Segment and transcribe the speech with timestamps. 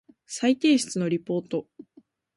[0.25, 1.67] 再提出のリポート